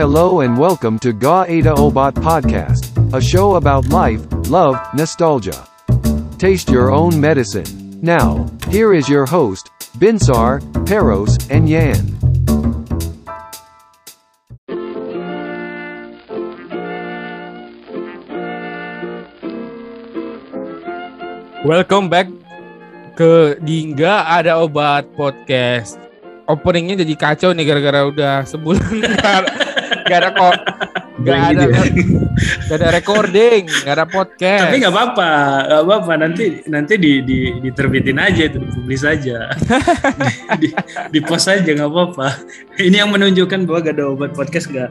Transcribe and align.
Hello 0.00 0.40
and 0.40 0.56
welcome 0.56 0.96
to 1.04 1.12
Ga 1.12 1.44
Ada 1.44 1.76
Obat 1.76 2.16
Podcast, 2.16 2.88
a 3.12 3.20
show 3.20 3.60
about 3.60 3.92
life, 3.92 4.24
love, 4.48 4.80
nostalgia. 4.96 5.68
Taste 6.40 6.72
your 6.72 6.88
own 6.88 7.20
medicine. 7.20 7.68
Now, 8.00 8.48
here 8.72 8.96
is 8.96 9.12
your 9.12 9.28
host, 9.28 9.68
Binsar, 10.00 10.64
Peros, 10.88 11.36
and 11.52 11.68
Yan. 11.68 12.00
Welcome 21.60 22.08
back 22.08 22.32
ke 23.20 23.60
Dingga 23.60 24.24
ada 24.24 24.64
obat 24.64 25.12
podcast. 25.12 26.00
Openingnya 26.48 27.04
jadi 27.04 27.14
kacau 27.20 27.52
nih 27.52 27.68
gara-gara 27.68 28.08
udah 28.08 28.48
sebulan 28.48 29.04
gak, 30.00 30.08
gak 30.08 30.18
ada 30.18 30.30
kok 30.32 30.56
gak 31.20 31.38
ada 31.52 31.64
gak 32.68 32.76
ada 32.80 32.88
recording, 32.94 33.68
gak 33.84 33.94
ada 34.00 34.06
podcast. 34.08 34.72
Tapi 34.72 34.76
nggak 34.80 34.94
apa-apa, 34.94 35.30
nggak 35.68 35.82
apa-apa. 35.84 36.12
Nanti 36.16 36.44
nanti 36.66 36.94
di, 36.96 37.20
di 37.20 37.38
diterbitin 37.60 38.16
aja 38.16 38.42
itu, 38.48 38.56
dipublis 38.56 39.04
aja, 39.04 39.52
di, 40.60 40.68
di 41.12 41.20
post 41.20 41.52
aja 41.52 41.66
nggak 41.66 41.90
apa-apa. 41.90 42.28
Ini 42.80 43.04
yang 43.04 43.10
menunjukkan 43.12 43.68
bahwa 43.68 43.78
gak 43.84 43.94
ada 44.00 44.04
obat 44.08 44.32
podcast 44.32 44.72
nggak. 44.72 44.90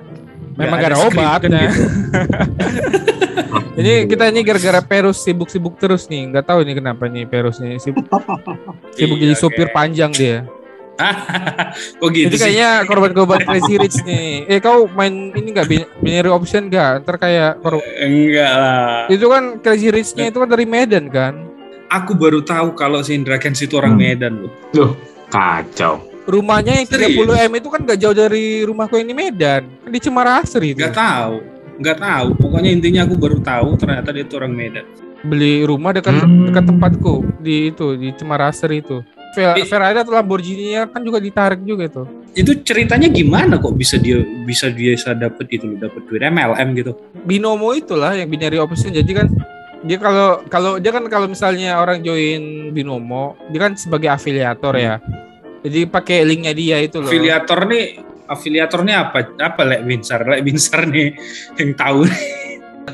Memang 0.59 0.77
gak 0.77 0.91
ada 0.93 0.99
obat. 1.01 1.13
skrip 1.13 1.41
kan 1.41 1.49
nah. 1.49 1.61
gitu. 1.65 1.83
Jadi 3.79 4.11
kita 4.11 4.27
ini 4.27 4.43
gara-gara 4.43 4.81
Perus 4.83 5.23
sibuk-sibuk 5.23 5.79
terus 5.79 6.11
nih, 6.11 6.27
nggak 6.35 6.51
tahu 6.51 6.67
nih 6.67 6.83
kenapa 6.83 7.07
nih 7.07 7.23
Perus 7.23 7.63
nih 7.63 7.79
sibuk, 7.79 8.03
sibuk 8.99 9.17
Iya, 9.17 9.23
jadi 9.31 9.35
oke. 9.39 9.39
supir 9.39 9.67
panjang 9.71 10.11
dia. 10.11 10.43
Kok 11.95 12.09
gitu 12.09 12.25
Jadi 12.25 12.35
sih? 12.35 12.43
kayaknya 12.45 12.69
korban-korban 12.83 13.39
Crazy 13.41 13.75
Rich 13.75 13.97
nih. 14.03 14.45
Eh 14.45 14.59
kau 14.59 14.85
main 14.89 15.31
ini 15.31 15.49
nggak 15.49 15.67
bin- 15.67 15.89
binary 15.97 16.27
option 16.27 16.67
nggak? 16.67 17.01
Ntar 17.01 17.15
kayak 17.17 17.51
kor- 17.59 17.79
Enggak 17.97 18.51
lah. 18.51 18.99
itu 19.07 19.25
kan 19.25 19.43
Crazy 19.59 19.89
Rich-nya 19.89 20.25
itu 20.27 20.37
kan 20.37 20.47
dari 20.47 20.65
Medan 20.65 21.07
kan. 21.07 21.33
Aku 21.89 22.13
baru 22.13 22.39
tahu 22.39 22.73
kalau 22.73 22.99
si 22.99 23.13
Indra 23.13 23.35
Kents 23.35 23.59
itu 23.59 23.73
orang 23.73 23.95
Hmm. 23.95 24.03
Medan 24.03 24.33
loh. 24.39 24.51
Loh, 24.71 24.91
kacau. 25.27 26.05
Rumahnya 26.23 26.77
yang 26.77 26.85
Serius? 26.85 27.17
30 27.17 27.41
M 27.41 27.53
itu 27.55 27.67
kan 27.67 27.81
gak 27.81 27.97
jauh 27.97 28.13
dari 28.13 28.61
rumahku 28.61 28.93
yang 28.95 29.07
di 29.07 29.17
Medan. 29.17 29.65
Kan 29.81 29.89
di 29.89 29.97
Cemara 29.97 30.37
Asri 30.37 30.71
itu. 30.71 30.79
Nggak 30.79 30.93
tahu, 30.93 31.33
nggak 31.79 31.97
tahu. 31.97 32.27
Pokoknya 32.37 32.69
intinya 32.69 33.01
aku 33.03 33.15
baru 33.15 33.41
tahu 33.41 33.73
ternyata 33.75 34.11
dia 34.11 34.21
itu 34.21 34.35
orang 34.35 34.53
Medan. 34.53 34.85
Beli 35.19 35.65
rumah 35.65 35.89
dekat 35.89 36.21
Hmm. 36.21 36.45
dekat 36.45 36.63
tempatku 36.63 37.13
di 37.39 37.73
itu 37.73 37.97
di 37.97 38.13
Cemara 38.13 38.47
Asri 38.47 38.79
itu. 38.79 39.01
Fer-. 39.35 39.61
Ferrari 39.65 39.97
atau 40.01 40.13
Lamborghini-nya 40.13 40.89
kan 40.89 41.01
juga 41.05 41.21
ditarik 41.21 41.61
juga 41.61 41.85
itu. 41.85 42.03
Itu 42.33 42.51
ceritanya 42.61 43.09
gimana 43.09 43.57
kok 43.57 43.73
bisa 43.77 43.97
dia 43.97 44.21
bisa 44.45 44.69
dia 44.69 44.93
bisa 44.93 45.13
dapet 45.13 45.49
itu 45.53 45.65
loh, 45.69 45.77
dapet 45.77 46.01
duit 46.09 46.21
MLM 46.21 46.67
gitu. 46.77 46.91
Binomo 47.25 47.73
itulah 47.73 48.17
yang 48.17 48.29
binary 48.29 48.57
option. 48.57 48.93
Jadi 48.93 49.11
kan 49.13 49.27
dia 49.85 49.97
kalau 50.01 50.43
kalau 50.49 50.71
dia 50.77 50.91
kan 50.91 51.05
kalau 51.07 51.29
misalnya 51.29 51.77
orang 51.77 52.01
join 52.01 52.73
Binomo, 52.73 53.37
dia 53.53 53.69
kan 53.69 53.73
sebagai 53.77 54.09
afiliator 54.09 54.73
ya. 54.77 54.97
Jadi 55.61 55.89
pakai 55.89 56.23
linknya 56.23 56.53
dia 56.55 56.77
itu 56.79 57.03
loh. 57.03 57.11
Afiliator 57.11 57.67
nih 57.67 57.83
afiliator 58.29 58.81
nih 58.85 58.95
apa? 58.95 59.19
Apa 59.41 59.61
Lek 59.65 59.81
Binsar? 59.83 60.21
Lek 60.23 60.41
Binsar 60.45 60.85
nih 60.87 61.17
yang 61.57 61.71
tahu. 61.75 62.05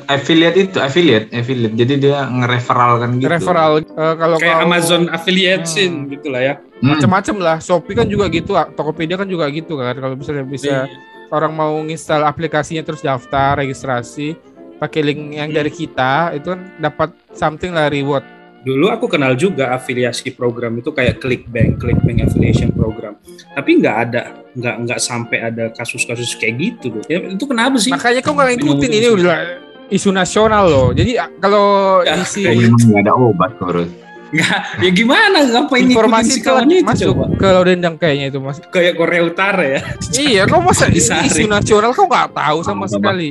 Affiliate 0.05 0.57
itu, 0.57 0.77
affiliate, 0.77 1.27
affiliate. 1.31 1.73
Jadi 1.73 1.93
dia 1.99 2.25
ngereferal 2.25 2.99
kan 2.99 3.09
gitu. 3.15 3.27
Referral 3.27 3.71
eh, 3.79 4.13
kalau 4.15 4.37
Kayak 4.37 4.55
kau- 4.55 4.63
Amazon 4.63 5.01
affiliate 5.07 5.63
Hmm. 5.63 5.71
sin 5.71 5.91
gitu 6.07 6.27
lah 6.29 6.41
ya. 6.41 6.53
Hmm. 6.75 6.91
macam-macam 6.91 7.35
lah. 7.39 7.57
Shopee 7.57 7.95
kan 7.95 8.05
juga 8.05 8.27
gitu, 8.27 8.51
Tokopedia 8.51 9.15
kan 9.15 9.25
juga 9.25 9.47
gitu 9.47 9.75
kan. 9.75 9.95
Kalau 9.95 10.13
misalnya 10.13 10.43
bisa 10.43 10.85
orang 11.27 11.51
mau 11.51 11.79
nginstal 11.79 12.21
aplikasinya 12.21 12.81
terus 12.81 12.99
daftar 12.99 13.57
registrasi 13.57 14.35
pakai 14.75 15.01
link 15.01 15.19
yang 15.33 15.49
dari 15.49 15.71
kita 15.71 16.35
itu 16.35 16.51
kan 16.51 16.61
dapat 16.77 17.09
something 17.31 17.71
lah 17.71 17.87
reward. 17.87 18.27
Dulu 18.61 18.89
aku 18.89 19.05
kenal 19.05 19.37
juga 19.37 19.71
afiliasi 19.71 20.33
program 20.33 20.75
itu 20.75 20.89
kayak 20.89 21.21
Clickbank, 21.21 21.77
Clickbank 21.77 22.25
affiliation 22.25 22.73
program. 22.73 23.13
Tapi 23.53 23.77
nggak 23.77 23.95
ada, 23.95 24.21
nggak 24.51 24.75
nggak 24.83 24.99
sampai 24.99 25.37
ada 25.39 25.69
kasus-kasus 25.69 26.33
kayak 26.35 26.57
gitu 26.57 26.97
loh. 26.97 27.03
Ya, 27.05 27.21
itu 27.23 27.45
kenapa 27.45 27.77
sih? 27.77 27.93
Makanya 27.93 28.19
kau 28.19 28.33
nggak 28.33 28.57
ngikutin 28.57 28.91
ini 28.91 29.07
udah 29.13 29.37
isu 29.87 30.09
nasional 30.09 30.65
loh. 30.65 30.87
Jadi 30.91 31.13
kalau 31.37 31.65
Ya, 32.01 32.17
isi 32.17 32.45
nggak 32.45 33.01
ada 33.01 33.13
obat, 33.13 33.53
Korus. 33.55 33.89
Nggak, 34.25 34.59
ya 34.81 34.89
gimana? 34.91 35.37
Ngapain 35.45 35.85
informasi 35.85 36.31
si 36.31 36.39
itu 36.41 36.49
itu 36.49 36.83
masuk 36.83 37.07
coba? 37.13 37.25
ke 37.37 37.47
Lodendang 37.47 37.95
kayaknya 37.95 38.25
itu 38.27 38.39
mas. 38.39 38.57
Kayak 38.67 38.93
Korea 38.95 39.21
Utara 39.23 39.63
ya. 39.63 39.79
iya, 40.17 40.43
kau 40.43 40.59
masa 40.59 40.89
isu 40.89 41.45
nasional 41.45 41.93
kau 41.93 42.03
nggak 42.03 42.33
tahu 42.33 42.57
sama 42.59 42.83
Apa, 42.83 42.97
Bang? 42.97 43.15
sekali. 43.15 43.29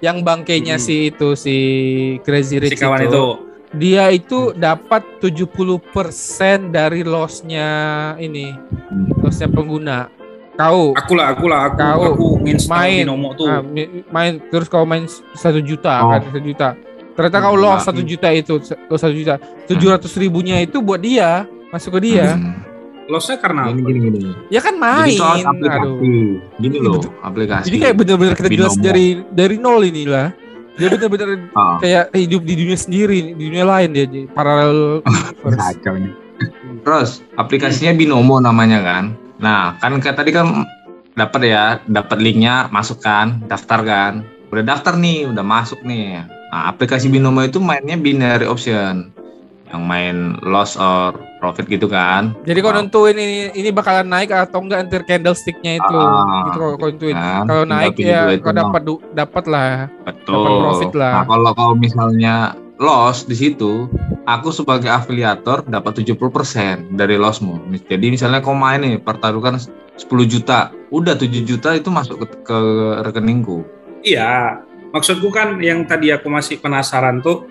Yang 0.00 0.16
bangkainya 0.20 0.76
Hmm. 0.76 0.82
si 0.82 0.96
itu 1.08 1.28
si 1.34 1.56
Crazy 2.20 2.56
Si 2.56 2.62
Rich 2.66 2.80
kawan 2.80 3.04
itu. 3.04 3.24
dia 3.70 4.10
itu 4.10 4.50
dapat 4.52 5.06
70% 5.22 5.78
dari 6.68 7.00
lossnya 7.00 7.68
ini 8.16 8.50
lossnya 9.16 9.46
pengguna 9.46 10.10
kau 10.60 10.92
Aku 10.94 11.12
lah, 11.12 11.26
aku 11.32 11.44
lah, 11.46 11.60
aku, 11.66 11.76
Kau 11.78 12.00
aku 12.06 12.26
main 12.68 13.02
Binomo 13.02 13.32
tuh. 13.32 13.46
ah, 13.46 13.60
mi- 13.60 14.04
main 14.06 14.36
terus 14.46 14.66
kau 14.66 14.84
main 14.84 15.04
satu 15.32 15.58
juta 15.58 15.94
Oh. 15.98 16.12
kan 16.12 16.20
satu 16.22 16.40
juta 16.40 16.68
ternyata 17.10 17.38
kau 17.38 17.52
loss 17.54 17.80
nah, 17.80 17.86
satu 17.88 18.02
juta 18.02 18.28
itu 18.30 18.54
loss 18.86 19.00
satu 19.00 19.12
juta 19.12 19.34
tujuh 19.66 19.88
ratus 19.90 20.12
ribunya 20.14 20.56
itu 20.58 20.78
buat 20.78 20.98
dia 20.98 21.44
masuk 21.68 21.96
ke 21.96 22.06
dia 22.06 22.36
Hmm. 22.36 22.68
Lossnya 23.06 23.36
karena 23.36 23.66
Gini, 23.66 23.82
gini, 23.82 23.98
gini. 24.08 24.30
ya 24.48 24.62
kan 24.62 24.78
main 24.78 25.08
Jadi 25.08 25.18
soal 25.18 25.36
aduh 25.36 25.50
aplikasi. 25.50 25.90
Gini 26.56 26.70
Ini 26.70 26.78
loh, 26.78 26.94
betul. 26.96 27.10
aplikasi. 27.20 27.64
jadi 27.66 27.76
kayak 27.80 27.96
bener-bener 27.96 28.34
kita 28.34 28.48
jelas 28.48 28.72
Binomo. 28.72 28.86
dari 28.86 29.06
dari 29.28 29.56
nol 29.58 29.80
inilah 29.82 30.26
dia 30.72 30.88
bener-bener 30.88 31.28
Ah, 31.58 31.76
kayak 31.76 32.14
hidup 32.14 32.42
di 32.42 32.54
dunia 32.54 32.78
sendiri 32.78 33.18
di 33.28 33.42
dunia 33.42 33.66
lain 33.66 33.88
dia 33.90 34.06
paralel 34.30 35.02
kacau. 35.42 35.94
Terus 36.80 37.10
aplikasinya 37.34 37.92
Binomo 37.92 38.38
namanya 38.38 38.78
kan. 38.80 39.04
Nah, 39.40 39.80
kan 39.80 39.96
kayak 39.96 40.16
tadi 40.16 40.30
kan 40.30 40.68
dapat 41.16 41.40
ya, 41.48 41.64
dapat 41.84 42.20
linknya, 42.20 42.68
masuk 42.68 43.00
kan, 43.00 43.40
daftar 43.48 43.80
kan. 43.82 44.12
Udah 44.52 44.64
daftar 44.66 44.94
nih, 44.94 45.32
udah 45.32 45.42
masuk 45.42 45.80
nih. 45.82 46.22
Nah, 46.50 46.62
aplikasi 46.68 47.08
Binomo 47.08 47.40
itu 47.40 47.58
mainnya 47.58 47.96
binary 47.96 48.44
option. 48.44 49.10
Yang 49.70 49.82
main 49.86 50.16
loss 50.42 50.74
or 50.74 51.14
profit 51.38 51.70
gitu 51.70 51.86
kan. 51.86 52.34
Jadi 52.42 52.58
kau 52.58 52.74
Ah. 52.74 52.82
nentuin 52.82 53.14
ini 53.14 53.54
ini 53.54 53.70
bakalan 53.70 54.02
naik 54.04 54.28
atau 54.28 54.58
enggak 54.60 54.82
nanti 54.82 54.98
candlesticknya 55.06 55.78
itu 55.78 55.94
Ah, 55.94 56.50
gitu 56.50 56.58
kau, 56.58 56.70
kau 56.74 56.88
nentuin. 56.90 57.14
kan. 57.14 57.46
Kalau 57.46 57.64
naik 57.64 57.94
ya 57.96 58.34
kau 58.36 58.50
doang. 58.50 58.74
dapat 58.74 58.82
dapat 59.14 59.44
lah. 59.46 59.70
Betul. 60.02 60.34
Dapat 60.36 60.58
profit 60.58 60.92
lah. 60.98 61.14
Nah, 61.14 61.24
kalau 61.24 61.50
kalau 61.54 61.74
misalnya 61.78 62.34
loss 62.82 63.22
di 63.24 63.38
situ, 63.38 63.86
aku 64.30 64.54
sebagai 64.54 64.86
afiliator 64.86 65.66
dapat 65.66 66.06
70% 66.06 66.94
dari 66.94 67.18
lossmu. 67.18 67.66
Jadi 67.90 68.06
misalnya 68.14 68.38
kau 68.38 68.54
main 68.54 68.78
nih 68.78 69.02
pertaruhkan 69.02 69.58
10 69.58 70.06
juta, 70.30 70.70
udah 70.94 71.18
7 71.18 71.42
juta 71.42 71.74
itu 71.74 71.90
masuk 71.90 72.22
ke, 72.22 72.26
ke 72.46 72.58
rekeningku. 73.02 73.66
Iya, 74.06 74.62
maksudku 74.94 75.28
kan 75.34 75.58
yang 75.58 75.84
tadi 75.84 76.14
aku 76.14 76.30
masih 76.30 76.62
penasaran 76.62 77.18
tuh 77.20 77.50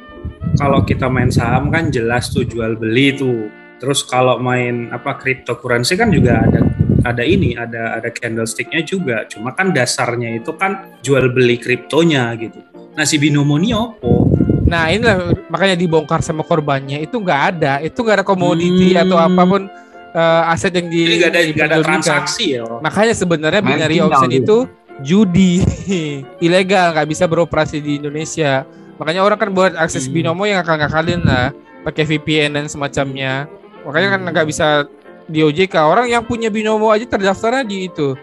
kalau 0.56 0.82
kita 0.88 1.12
main 1.12 1.30
saham 1.30 1.68
kan 1.70 1.92
jelas 1.92 2.32
tuh 2.32 2.48
jual 2.48 2.80
beli 2.80 3.14
tuh. 3.14 3.52
Terus 3.80 4.04
kalau 4.04 4.40
main 4.44 4.92
apa 4.92 5.16
cryptocurrency 5.16 5.96
kan 5.96 6.12
juga 6.12 6.44
ada 6.44 6.68
ada 7.08 7.24
ini, 7.24 7.56
ada 7.56 7.96
ada 8.02 8.12
candlesticknya 8.12 8.84
juga. 8.84 9.24
Cuma 9.28 9.56
kan 9.56 9.72
dasarnya 9.72 10.36
itu 10.36 10.52
kan 10.60 11.00
jual 11.00 11.32
beli 11.32 11.56
kriptonya 11.56 12.36
gitu. 12.36 12.60
Nah 12.98 13.06
si 13.08 13.16
binomo 13.16 13.56
ini 13.56 13.72
opo? 13.72 14.39
Nah, 14.70 14.84
inilah 14.88 15.18
makanya 15.50 15.74
dibongkar 15.74 16.22
sama 16.22 16.46
korbannya 16.46 17.02
itu 17.02 17.18
enggak 17.18 17.58
ada. 17.58 17.82
Itu 17.82 18.06
enggak 18.06 18.22
ada 18.22 18.26
komoditi 18.26 18.94
Hmm. 18.94 19.04
atau 19.04 19.18
apa 19.18 19.42
pun 19.44 19.62
eh, 20.10 20.54
aset 20.54 20.74
yang 20.74 20.88
di 20.88 21.02
Jadi 21.04 21.16
nggak 21.18 21.30
ada 21.30 21.40
nggak 21.44 21.68
ada 21.68 21.78
transaksi 21.82 22.46
ya? 22.54 22.64
Makanya 22.78 23.14
sebenarnya 23.14 23.62
binary 23.62 23.98
option 24.00 24.30
gitu. 24.30 24.38
itu 24.40 24.58
judi 25.00 25.62
ilegal 26.46 26.94
nggak 26.94 27.08
bisa 27.08 27.26
beroperasi 27.26 27.78
di 27.78 27.98
Indonesia. 27.98 28.66
Makanya 28.98 29.22
orang 29.22 29.40
kan 29.40 29.50
buat 29.50 29.74
akses 29.74 30.06
Hmm. 30.06 30.14
binomo 30.14 30.44
yang 30.44 30.60
akal-akalin 30.60 31.24
lah, 31.24 31.50
pakai 31.82 32.04
VPN 32.06 32.54
dan 32.54 32.66
semacamnya. 32.68 33.48
Makanya 33.86 34.08
kan 34.14 34.22
nggak 34.28 34.48
bisa 34.48 34.86
di 35.26 35.40
OJK. 35.40 35.76
Orang 35.80 36.06
yang 36.06 36.26
punya 36.26 36.50
binomo 36.50 36.90
aja 36.90 37.06
terdaftarnya 37.06 37.64
di 37.64 37.88
itu 37.88 38.14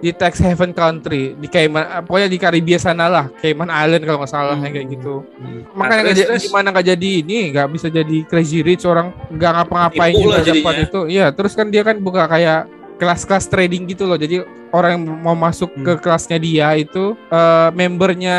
di 0.00 0.10
tax 0.10 0.40
haven 0.40 0.72
country 0.72 1.36
di 1.36 1.44
Cayman 1.44 1.84
eh, 1.84 2.00
pokoknya 2.00 2.28
di 2.28 2.38
Karibia 2.40 2.76
sana 2.76 3.04
lah 3.06 3.28
Cayman 3.36 3.68
Island 3.68 4.02
kalau 4.02 4.18
nggak 4.20 4.32
salah 4.32 4.56
yang 4.56 4.72
kayak 4.72 4.88
gitu. 4.90 5.14
Makanya 5.72 5.92
Nah, 5.92 6.02
nggak 6.02 6.16
jadi 6.16 6.34
gimana 6.40 6.66
nggak 6.72 6.86
jadi 6.88 7.10
ini? 7.20 7.38
Nggak 7.52 7.68
bisa 7.68 7.86
jadi 7.86 8.16
crazy 8.24 8.58
rich 8.60 8.82
orang 8.82 9.12
nggak 9.28 9.52
ngapa-ngapain 9.54 10.12
juga 10.14 10.40
dapat 10.40 10.74
itu. 10.84 11.00
Iya 11.06 11.26
terus 11.30 11.52
kan 11.52 11.68
dia 11.68 11.84
kan 11.84 12.00
buka 12.00 12.24
kayak 12.26 12.64
kelas-kelas 12.96 13.44
trading 13.46 13.84
gitu 13.86 14.04
loh. 14.04 14.16
Jadi 14.16 14.40
orang 14.72 14.90
yang 14.96 15.04
mau 15.20 15.32
masuk 15.32 15.68
ke 15.76 15.92
Hmm. 15.92 16.00
kelasnya 16.00 16.36
dia 16.36 16.72
itu 16.74 17.12
eh, 17.28 17.68
membernya 17.70 18.38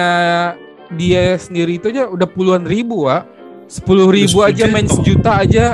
dia 0.92 1.38
sendiri 1.38 1.78
itu 1.78 1.88
aja 1.88 2.10
udah 2.10 2.28
puluhan 2.28 2.66
ribu 2.66 3.06
wa 3.06 3.24
sepuluh 3.72 4.12
ribu 4.12 4.44
aja 4.44 4.68
10 4.68 4.74
main 4.76 4.84
juta. 4.84 4.96
sejuta 5.00 5.32
aja 5.40 5.66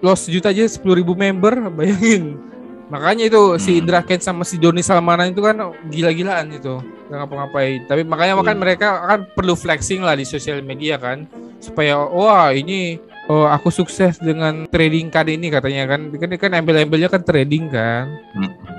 loss 0.00 0.24
sejuta 0.24 0.48
aja 0.48 0.64
sepuluh 0.64 0.96
ribu 0.96 1.12
member 1.12 1.68
bayangin 1.68 2.40
Makanya 2.86 3.26
itu 3.26 3.58
si 3.58 3.72
Hmm. 3.72 3.80
Indra 3.82 4.00
Kent 4.00 4.22
sama 4.22 4.42
si 4.42 4.56
Doni 4.56 4.78
Salmanan 4.78 5.28
itu 5.28 5.40
kan 5.40 5.58
gila-gilaan 5.84 6.46
itu. 6.50 6.78
Gak 7.06 7.18
ngapa-ngapain. 7.18 7.82
Tapi 7.84 8.02
makanya 8.02 8.34
Iya. 8.34 8.44
kan 8.44 8.56
mereka 8.56 8.88
kan 9.00 9.20
perlu 9.28 9.54
flexing 9.54 10.00
lah 10.00 10.14
di 10.14 10.22
sosial 10.22 10.62
media 10.62 10.94
kan. 10.94 11.26
Supaya 11.58 11.98
wah 11.98 12.50
ini 12.50 12.98
oh 13.26 13.42
aku 13.44 13.68
sukses 13.68 14.16
dengan 14.16 14.66
trading 14.66 15.10
card 15.10 15.28
ini 15.28 15.50
katanya 15.50 15.82
kan. 15.88 16.00
Kan 16.12 16.30
kan 16.32 16.50
embel-embelnya 16.52 17.08
kan 17.08 17.20
trading 17.20 17.66
kan. 17.66 18.06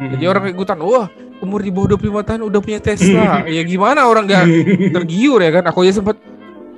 Jadi 0.07 0.23
orang 0.23 0.47
ikutan 0.47 0.79
wah 0.79 1.11
umur 1.37 1.59
di 1.59 1.69
bawah 1.69 1.93
25 1.93 2.23
tahun 2.23 2.41
udah 2.43 2.59
punya 2.59 2.79
Tesla. 2.79 3.43
ya 3.49 3.61
gimana 3.61 4.07
orang 4.07 4.23
gak 4.23 4.43
tergiur 4.93 5.39
ya 5.39 5.51
kan. 5.51 5.67
Aku 5.67 5.83
aja 5.83 5.99
sempat 5.99 6.15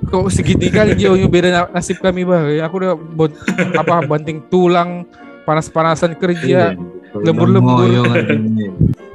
kok 0.02 0.26
segitiga 0.28 0.82
kali 0.82 0.96
jauhnya 0.96 1.28
beda 1.28 1.48
na- 1.48 1.70
nasib 1.70 2.02
kami 2.02 2.26
bah. 2.26 2.42
Ya, 2.48 2.66
Aku 2.66 2.74
udah 2.76 2.94
bon- 2.94 3.38
apa 3.72 4.02
banting 4.02 4.42
tulang 4.44 5.06
panas-panasan 5.42 6.14
kerja. 6.14 6.74
Lembur-lembur. 7.14 7.88
Kan. 8.06 8.40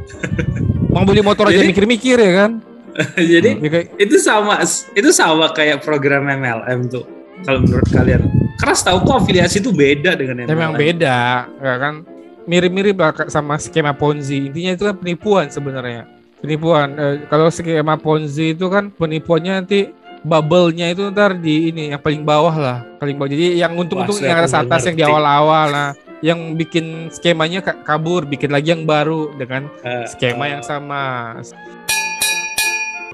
Mau 0.94 1.04
beli 1.04 1.22
motor 1.24 1.52
aja 1.52 1.60
Jadi- 1.60 1.72
mikir-mikir 1.76 2.18
ya 2.20 2.32
kan. 2.46 2.52
Jadi 3.20 3.60
Ya 3.60 3.68
kayak 3.68 3.88
itu 4.00 4.16
sama 4.24 4.64
itu 4.96 5.10
sama 5.12 5.52
kayak 5.52 5.84
program 5.84 6.32
MLM 6.32 6.88
tuh. 6.88 7.04
Kalau 7.44 7.60
menurut 7.62 7.86
kalian, 7.92 8.24
keras 8.56 8.80
tahu 8.80 9.04
kok 9.04 9.28
afiliasi 9.28 9.60
itu 9.60 9.76
beda 9.76 10.16
dengan 10.16 10.48
MLM. 10.48 10.56
emang 10.56 10.72
beda 10.80 11.18
ya 11.52 11.76
kan. 11.76 12.08
Mirip-mirip 12.46 12.96
lah 12.96 13.12
sama 13.28 13.58
skema 13.60 13.92
Ponzi. 13.92 14.48
Intinya 14.48 14.72
itu 14.78 14.84
kan 14.86 14.96
penipuan 14.96 15.50
sebenarnya. 15.52 16.06
Penipuan. 16.40 16.94
Eh, 16.96 17.16
kalau 17.28 17.50
skema 17.52 18.00
Ponzi 18.00 18.56
itu 18.56 18.70
kan 18.72 18.94
penipuannya 18.94 19.66
nanti 19.66 19.92
bubble-nya 20.24 20.94
itu 20.94 21.10
ntar 21.12 21.36
di 21.38 21.74
ini 21.74 21.92
yang 21.92 22.02
paling 22.02 22.24
bawah 22.24 22.56
lah, 22.56 22.78
paling 22.98 23.18
bawah. 23.20 23.30
Jadi 23.30 23.60
yang 23.60 23.76
untung-untung 23.76 24.18
yang 24.24 24.40
atas 24.40 24.56
atas 24.56 24.88
yang 24.88 24.96
di 24.96 25.04
awal-awal 25.04 25.68
nah 25.70 25.90
yang 26.26 26.58
bikin 26.58 27.14
skemanya 27.14 27.62
ka- 27.62 27.86
kabur, 27.86 28.26
bikin 28.26 28.50
lagi 28.50 28.74
yang 28.74 28.82
baru 28.84 29.30
dengan 29.38 29.70
Eh, 29.86 30.10
skema 30.10 30.50
eh, 30.50 30.58
yang 30.58 30.64
sama. 30.66 31.38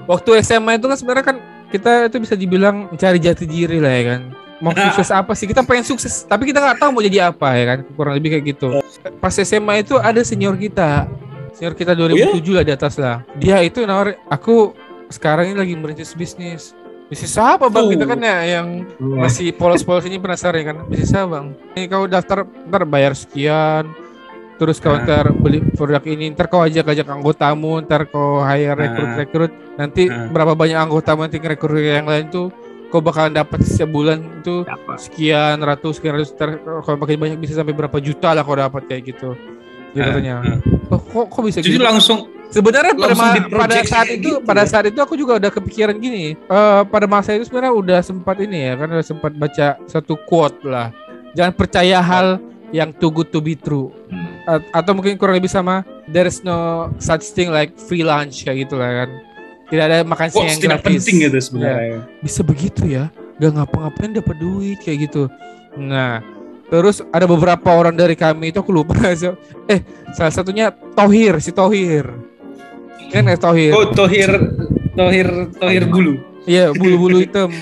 Waktu 0.02 0.40
SMA 0.40 0.80
itu 0.80 0.88
kan 0.88 0.96
sebenarnya 0.96 1.26
kan 1.26 1.36
kita 1.68 2.08
itu 2.08 2.16
bisa 2.18 2.34
dibilang 2.34 2.88
mencari 2.88 3.20
jati 3.20 3.44
diri 3.44 3.78
lah 3.78 3.92
ya 3.92 4.04
kan. 4.16 4.22
Mau 4.58 4.72
sukses 4.88 5.12
apa 5.12 5.36
sih? 5.36 5.44
Kita 5.44 5.60
pengen 5.60 5.84
sukses, 5.84 6.24
tapi 6.24 6.48
kita 6.48 6.58
nggak 6.58 6.80
tahu 6.80 6.90
mau 6.90 7.04
jadi 7.04 7.28
apa 7.28 7.52
ya 7.52 7.64
kan. 7.68 7.78
Kurang 7.92 8.16
lebih 8.16 8.32
kayak 8.32 8.44
gitu. 8.48 8.80
Pas 9.20 9.36
SMA 9.36 9.84
itu 9.84 10.00
ada 10.00 10.24
senior 10.24 10.56
kita. 10.56 11.04
Senior 11.52 11.76
kita 11.76 11.92
2007 11.92 12.32
lah 12.50 12.64
di 12.64 12.72
atas 12.72 12.96
lah. 12.96 13.20
Dia 13.36 13.60
itu 13.60 13.84
nawar 13.84 14.16
aku 14.26 14.72
sekarang 15.12 15.52
ini 15.52 15.56
lagi 15.60 15.74
merintis 15.76 16.16
bisnis. 16.16 16.72
Bisnis 17.12 17.36
apa 17.36 17.68
bang? 17.68 17.84
Tuh. 17.84 17.92
Kita 17.92 18.04
kan 18.08 18.18
ya 18.24 18.36
yang 18.56 18.88
masih 18.98 19.52
polos-polos 19.52 20.08
ini 20.08 20.16
penasaran 20.16 20.64
ya 20.64 20.64
kan 20.72 20.76
bisnis 20.88 21.12
apa 21.12 21.28
bang 21.28 21.46
ini 21.76 21.84
kau 21.84 22.08
daftar 22.08 22.48
ntar 22.72 22.82
bayar 22.88 23.12
sekian 23.12 23.92
terus 24.56 24.80
kau 24.80 24.96
Nah. 24.96 25.04
ntar 25.04 25.28
beli 25.28 25.60
produk 25.76 26.00
ini 26.08 26.32
ntar 26.32 26.48
kau 26.48 26.64
ajak 26.64 26.88
ajak 26.88 27.04
anggotamu 27.12 27.84
ntar 27.84 28.08
kau 28.08 28.40
hire 28.40 28.72
rekrut 28.72 29.10
Nah. 29.12 29.18
rekrut 29.20 29.52
nanti 29.76 30.08
Nah. 30.08 30.32
berapa 30.32 30.56
banyak 30.56 30.78
anggota 30.78 31.12
nanti 31.12 31.36
rekrut 31.36 31.84
yang 31.84 32.08
lain 32.08 32.32
tuh 32.32 32.48
kau 32.88 33.04
bakalan 33.04 33.36
dapat 33.36 33.60
setiap 33.60 33.92
bulan 33.92 34.20
itu 34.40 34.64
sekian 34.96 35.60
ratus 35.60 36.00
sekian 36.00 36.16
ratus 36.16 36.32
ntar 36.32 36.56
kalau 36.64 36.96
makin 36.96 37.20
banyak 37.20 37.38
bisa 37.40 37.60
sampai 37.60 37.76
berapa 37.76 38.00
juta 38.00 38.32
lah 38.32 38.40
kau 38.40 38.56
dapat 38.56 38.88
kayak 38.88 39.12
gitu 39.12 39.36
gitu 39.92 40.00
katanya 40.00 40.40
nah. 40.40 40.58
oh, 40.96 41.00
kok 41.00 41.28
kok 41.28 41.42
bisa 41.44 41.60
Jadi 41.60 41.76
gitu 41.76 41.84
langsung 41.84 42.24
Sebenarnya 42.52 42.92
pada, 42.92 43.16
pada 43.48 43.76
saat 43.80 44.08
itu, 44.12 44.36
gitu 44.36 44.44
pada 44.44 44.62
ya? 44.62 44.68
saat 44.68 44.84
itu 44.92 45.00
aku 45.00 45.16
juga 45.16 45.40
udah 45.40 45.48
kepikiran 45.48 45.96
gini. 45.96 46.36
eh 46.36 46.82
pada 46.92 47.08
masa 47.08 47.32
itu 47.32 47.48
sebenarnya 47.48 47.72
udah 47.72 47.98
sempat 48.04 48.36
ini 48.44 48.68
ya, 48.68 48.72
kan 48.76 48.92
udah 48.92 49.06
sempat 49.06 49.32
baca 49.32 49.80
satu 49.88 50.20
quote 50.28 50.60
lah. 50.68 50.92
Jangan 51.32 51.56
percaya 51.56 51.96
hal 52.04 52.36
yang 52.72 52.92
too 52.92 53.08
good 53.08 53.32
to 53.32 53.40
be 53.40 53.56
true. 53.56 53.88
Hmm. 54.12 54.44
A- 54.44 54.84
atau 54.84 54.92
mungkin 54.92 55.16
kurang 55.16 55.40
lebih 55.40 55.48
sama 55.48 55.80
there 56.12 56.28
is 56.28 56.44
no 56.44 56.90
such 57.00 57.32
thing 57.32 57.48
like 57.48 57.72
free 57.80 58.04
lunch 58.04 58.44
kayak 58.44 58.68
gitu 58.68 58.76
lah 58.76 59.04
kan. 59.04 59.10
Tidak 59.72 59.84
ada 59.88 59.96
makan 60.04 60.28
siang 60.28 60.48
yang 60.52 60.60
tidak 60.60 60.78
gratis. 60.84 60.92
penting 61.00 61.16
gitu 61.24 61.38
sebenarnya. 61.40 62.04
Bisa 62.20 62.40
begitu 62.44 62.82
ya? 62.84 63.08
Gak 63.40 63.56
ngapa-ngapain 63.56 64.12
dapat 64.12 64.36
duit 64.36 64.76
kayak 64.84 65.08
gitu. 65.08 65.32
Nah, 65.80 66.20
terus 66.68 67.00
ada 67.08 67.24
beberapa 67.24 67.72
orang 67.72 67.96
dari 67.96 68.12
kami 68.12 68.52
itu 68.52 68.60
aku 68.60 68.68
lupa. 68.68 68.92
eh, 69.72 69.80
salah 70.12 70.28
satunya 70.28 70.68
Tohir, 70.92 71.40
si 71.40 71.56
Tohir. 71.56 72.31
Kan 73.12 73.22
ya 73.24 73.36
Tohir. 73.36 73.70
Oh, 73.70 73.84
Tohir 73.86 74.30
Tohir 74.92 75.28
Tohir 75.54 75.84
bulu. 75.86 76.16
Iya, 76.42 76.72
bulu-bulu 76.72 77.20
hitam. 77.20 77.52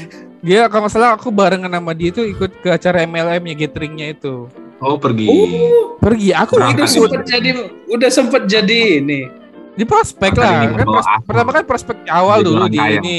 Dia 0.40 0.64
kalau 0.66 0.86
nggak 0.86 0.94
salah 0.94 1.10
aku 1.12 1.28
barengan 1.28 1.68
sama 1.68 1.92
dia 1.92 2.08
itu 2.08 2.24
ikut 2.24 2.50
ke 2.58 2.70
acara 2.70 3.04
MLM-nya 3.04 3.54
gatheringnya 3.54 4.06
itu. 4.10 4.48
Oh 4.80 4.96
pergi. 4.96 5.28
Oh, 5.28 6.00
Pergi, 6.00 6.32
aku 6.32 6.56
ikut 6.56 6.88
sempat 6.88 7.28
jadi 7.28 7.50
udah 7.86 8.10
sempat 8.10 8.42
jadi 8.46 8.78
ini. 8.98 9.28
di 9.70 9.84
prospek 9.84 10.32
lah. 10.34 10.66
ini 10.66 10.74
Kan 10.74 10.86
pros- 10.88 11.08
pertama 11.22 11.50
kan 11.52 11.64
prospek 11.64 11.96
awal 12.06 12.40
Jadi 12.40 12.46
dulu 12.46 12.64
di 12.66 12.76
kaya. 12.76 12.98
ini 12.98 13.16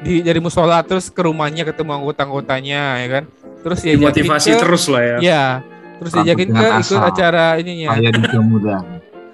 di 0.00 0.14
dari 0.20 0.38
musola 0.38 0.80
terus 0.80 1.06
ke 1.06 1.20
rumahnya 1.20 1.62
ketemu 1.62 1.90
anggota-anggotanya 1.96 2.82
ya 2.96 3.08
kan. 3.10 3.24
Terus 3.60 3.78
dia 3.80 3.94
Motivasi 3.98 4.50
terus 4.54 4.84
lah 4.86 5.02
ya. 5.02 5.16
Ya, 5.20 5.44
terus 5.98 6.10
diajakin 6.14 6.48
ke 6.48 6.66
ikut 6.80 7.02
acara 7.04 7.44
ininya, 7.56 7.88
Saya 7.92 8.08
di 8.08 8.20
muda. 8.40 8.76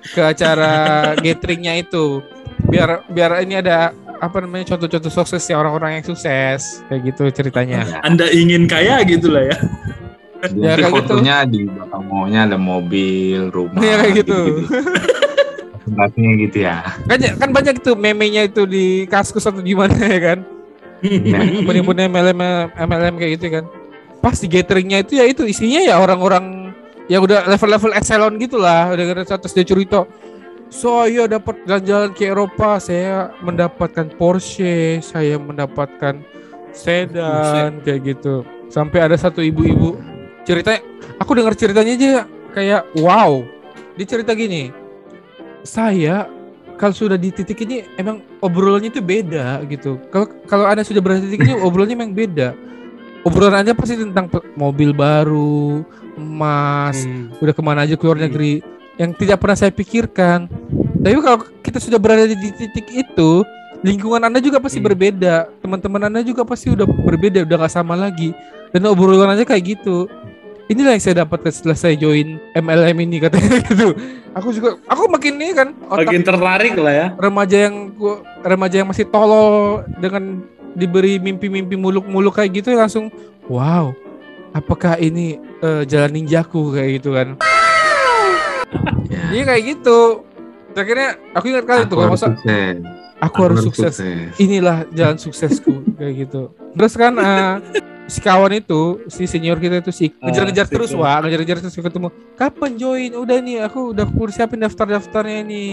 ke 0.06 0.20
acara 0.22 0.72
gatheringnya 1.24 1.76
itu. 1.76 2.24
Biar 2.66 3.06
biar 3.10 3.30
ini 3.46 3.62
ada 3.62 3.94
apa 4.16 4.40
namanya 4.40 4.74
contoh-contoh 4.74 5.12
sukses 5.12 5.44
ya 5.44 5.60
orang-orang 5.60 6.00
yang 6.00 6.04
sukses 6.04 6.80
kayak 6.88 7.00
gitu 7.12 7.28
ceritanya. 7.30 8.00
Anda 8.00 8.28
ingin 8.32 8.66
kaya 8.66 9.04
gitu 9.04 9.30
lah 9.32 9.52
ya. 9.52 9.56
Ya, 10.52 10.76
gitu. 10.78 10.92
fotonya 10.92 11.48
di 11.48 11.64
belakang 11.66 12.04
maunya 12.06 12.44
ada 12.44 12.60
mobil, 12.60 13.48
rumah. 13.50 13.80
Iya, 13.80 13.94
kayak 14.04 14.14
gitu. 14.22 14.40
Sebelahnya 15.86 16.30
gitu 16.44 16.58
ya. 16.60 16.76
Kan 17.08 17.18
kan 17.40 17.50
banyak 17.50 17.74
itu 17.80 17.92
memenya 17.96 18.42
itu 18.46 18.62
di 18.68 19.08
kaskus 19.08 19.48
atau 19.48 19.64
di 19.64 19.74
mana 19.74 19.96
ya 19.96 20.20
kan. 20.34 20.38
Penipuan 21.66 22.08
MLM 22.08 22.40
MLM 22.72 23.14
kayak 23.16 23.32
gitu 23.40 23.46
kan. 23.58 23.64
Pas 24.20 24.36
di 24.36 24.48
gatheringnya 24.50 25.06
itu 25.06 25.12
ya 25.18 25.24
itu 25.24 25.42
isinya 25.46 25.80
ya 25.82 25.98
orang-orang 26.02 26.74
yang 27.06 27.22
udah 27.22 27.46
level-level 27.46 27.94
eselon 27.94 28.34
gitu 28.42 28.58
lah. 28.58 28.92
Udah 28.92 29.04
ada 29.14 29.24
atas 29.24 29.54
dia 29.54 29.64
cerita. 29.64 30.04
Saya 30.66 31.30
dapat 31.30 31.62
jalan-jalan 31.64 32.10
ke 32.10 32.26
Eropa, 32.26 32.82
saya 32.82 33.30
mendapatkan 33.38 34.10
Porsche, 34.18 34.98
saya 34.98 35.38
mendapatkan 35.38 36.20
sedan 36.74 37.80
kayak 37.86 38.00
gitu. 38.16 38.42
Sampai 38.66 39.06
ada 39.06 39.14
satu 39.14 39.40
ibu-ibu 39.40 39.94
cerita, 40.42 40.74
aku 41.16 41.38
dengar 41.38 41.54
ceritanya 41.54 41.92
aja 41.94 42.12
kayak 42.50 42.82
wow. 42.98 43.46
Dia 43.94 44.06
cerita 44.10 44.34
gini, 44.34 44.74
saya 45.62 46.28
kalau 46.76 46.92
sudah 46.92 47.16
di 47.16 47.32
titik 47.32 47.62
ini 47.64 47.86
emang 47.96 48.20
obrolannya 48.44 48.92
itu 48.92 49.00
beda 49.00 49.64
gitu. 49.70 49.96
Kalau 50.12 50.28
kalau 50.44 50.64
anda 50.68 50.84
sudah 50.84 51.00
berada 51.00 51.24
di 51.24 51.32
titik 51.32 51.46
ini 51.46 51.54
obrolannya 51.66 51.96
memang 51.96 52.12
beda. 52.12 52.52
Obrolan 53.24 53.62
anda 53.66 53.74
pasti 53.74 53.98
tentang 53.98 54.30
mobil 54.54 54.94
baru, 54.94 55.82
emas, 56.14 57.02
Hmm. 57.02 57.34
udah 57.42 57.54
ke 57.54 57.62
mana 57.62 57.82
aja 57.82 57.98
keluar 57.98 58.18
Hmm. 58.18 58.26
negeri 58.30 58.62
yang 58.96 59.10
tidak 59.16 59.40
pernah 59.42 59.56
saya 59.58 59.72
pikirkan. 59.74 60.46
Tapi 60.96 61.14
kalau 61.16 61.38
kita 61.60 61.78
sudah 61.78 61.96
berada 61.96 62.26
di 62.26 62.36
titik 62.52 62.86
itu, 62.88 63.30
lingkungan 63.80 64.18
anda 64.20 64.38
juga 64.38 64.58
pasti 64.58 64.76
Hmm. 64.76 64.86
berbeda, 64.86 65.34
teman-teman 65.58 66.02
anda 66.04 66.20
juga 66.20 66.42
pasti 66.42 66.68
udah 66.68 66.82
berbeda, 66.82 67.42
udah 67.42 67.56
nggak 67.56 67.72
sama 67.72 67.94
lagi. 67.94 68.34
Dan 68.70 68.84
obrolan 68.84 69.30
aja 69.30 69.42
kayak 69.42 69.78
gitu. 69.78 70.10
Inilah 70.66 70.92
yang 70.92 71.00
saya 71.00 71.22
dapatkan 71.22 71.46
setelah 71.48 71.74
saya 71.74 71.94
join 71.94 72.42
MLM 72.52 72.98
ini 73.00 73.22
katanya 73.22 73.54
gitu. 73.64 73.94
Aku 74.34 74.50
juga, 74.50 74.74
aku 74.84 75.06
makin 75.06 75.34
nih 75.36 75.50
kan 75.54 75.68
otak 75.86 76.10
Makin 76.10 76.22
tertarik 76.22 76.74
lah 76.74 76.92
ya. 76.92 77.06
remaja 77.16 77.56
yang 77.62 77.94
gua- 77.94 78.20
remaja 78.42 78.76
yang 78.76 78.88
masih 78.90 79.06
tolol 79.06 79.80
dengan 79.96 80.42
diberi 80.74 81.16
mimpi-mimpi 81.16 81.72
muluk-muluk 81.72 82.34
kayak 82.34 82.52
gitu 82.52 82.74
langsung 82.74 83.08
wow 83.48 83.96
apakah 84.52 84.98
ini 84.98 85.34
eh, 85.56 85.88
jalan 85.88 86.12
ninjaku 86.12 86.68
kayak 86.70 87.00
gitu 87.00 87.10
kan 87.12 87.40
Ya. 89.06 89.22
Iya 89.32 89.42
kayak 89.46 89.62
gitu 89.72 90.26
akhirnya 90.76 91.08
aku 91.32 91.44
ingat 91.48 91.64
kali 91.64 91.80
Aku 91.80 91.88
tuh 91.88 91.96
kalau 91.96 92.12
masa 92.12 92.26
sukses. 92.28 92.76
aku 93.16 93.36
harus 93.42 93.58
sukses. 93.62 93.94
inilah 94.36 94.84
jalan 94.90 95.16
suksesku 95.16 95.72
kayak 95.98 96.14
gitu. 96.22 96.42
Terus 96.72 96.92
kan 96.94 97.12
eh, 97.14 97.54
si 98.06 98.20
kawan 98.20 98.52
itu 98.54 98.80
si 99.06 99.24
senior 99.24 99.56
kita 99.56 99.80
itu 99.80 99.90
si 99.90 100.12
Ah, 100.14 100.28
ngejar-ngejar 100.28 100.66
si 100.66 100.72
terus 100.72 100.90
itu. 100.90 100.98
wah 100.98 101.18
ngejar-ngejar 101.18 101.56
terus 101.58 101.74
ketemu 101.74 102.08
kapan 102.34 102.70
join? 102.74 103.12
Udah 103.14 103.36
nih 103.38 103.56
aku 103.62 103.90
udah 103.90 104.04
aku 104.04 104.28
siapin 104.28 104.60
daftar-daftarnya 104.60 105.40
nih. 105.42 105.68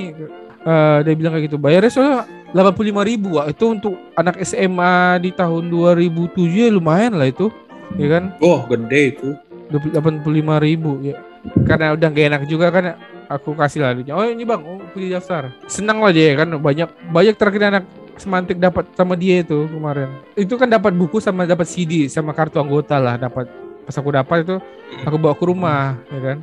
Eh, 0.64 0.98
dia 1.04 1.14
bilang 1.14 1.36
kayak 1.36 1.46
gitu. 1.46 1.58
Bayarnya 1.58 1.92
soalnya 1.92 2.24
85.000 2.54 2.80
ribu 3.04 3.36
wah 3.36 3.46
itu 3.46 3.66
untuk 3.68 3.98
anak 4.14 4.40
SMA 4.40 4.94
di 5.20 5.30
tahun 5.30 5.68
2007 5.68 6.32
ya 6.48 6.70
lumayan 6.70 7.14
lah 7.14 7.28
itu 7.28 7.52
ya 7.94 8.08
kan? 8.10 8.24
Oh, 8.40 8.64
gede 8.64 9.02
itu. 9.12 9.30
85.000 9.70 10.24
ribu 10.60 11.02
ya. 11.04 11.20
Karena 11.68 11.92
udah 11.92 12.08
gak 12.08 12.26
enak 12.30 12.42
juga 12.46 12.72
kan 12.72 12.96
aku 13.28 13.54
kasih 13.54 13.80
lah 13.84 13.92
duitnya. 13.94 14.16
oh 14.16 14.26
ini 14.26 14.44
bang. 14.44 14.62
Oh 14.64 14.80
punya 14.92 15.20
daftar. 15.20 15.52
Senang 15.68 16.00
lah 16.02 16.12
dia 16.12 16.34
kan. 16.36 16.50
Banyak 16.58 16.90
banyak 17.12 17.36
terakhir 17.36 17.62
anak 17.70 17.86
semantik 18.18 18.62
dapat 18.62 18.86
sama 18.94 19.18
dia 19.18 19.42
itu 19.42 19.66
kemarin. 19.68 20.10
Itu 20.38 20.56
kan 20.56 20.70
dapat 20.70 20.94
buku 20.94 21.18
sama 21.18 21.44
dapat 21.44 21.66
CD 21.66 22.06
sama 22.08 22.32
kartu 22.32 22.62
anggota 22.62 22.98
lah 23.02 23.18
dapat. 23.18 23.50
Pas 23.84 23.96
aku 23.98 24.10
dapat 24.14 24.38
itu 24.48 24.56
aku 25.04 25.16
bawa 25.20 25.34
ke 25.36 25.44
rumah 25.44 25.98
ya 26.10 26.20
kan. 26.22 26.38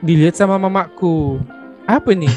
Dilihat 0.00 0.36
sama 0.36 0.56
mamaku. 0.60 1.40
Apa 1.86 2.12
nih 2.12 2.32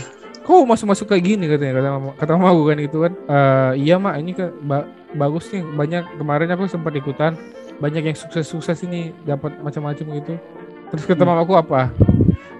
kok 0.49 0.65
masuk 0.65 0.89
masuk 0.89 1.05
kayak 1.13 1.29
gini 1.29 1.45
katanya 1.45 1.77
kata 1.77 1.89
mama 1.93 2.09
kata 2.17 2.31
mamaku 2.33 2.61
kan 2.65 2.77
gitu 2.81 2.97
kan. 3.05 3.13
"Eh, 3.13 3.71
iya 3.85 3.95
mak 4.01 4.17
ini 4.17 4.31
ke 4.33 4.49
ba- 4.65 4.89
bagus 5.13 5.49
nih. 5.53 5.61
Banyak 5.61 6.17
kemarin 6.17 6.49
aku 6.53 6.65
sempat 6.65 6.93
ikutan. 6.97 7.37
Banyak 7.79 8.11
yang 8.11 8.17
sukses 8.17 8.49
sukses 8.49 8.77
ini 8.83 9.13
dapat 9.23 9.55
macam-macam 9.61 10.05
gitu. 10.19 10.33
Terus 10.89 11.05
kata 11.05 11.21
mamaku 11.21 11.53
apa 11.53 11.93